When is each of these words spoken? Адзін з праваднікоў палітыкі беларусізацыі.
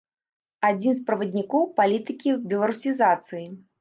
Адзін 0.69 0.95
з 0.99 1.03
праваднікоў 1.09 1.67
палітыкі 1.81 2.37
беларусізацыі. 2.55 3.45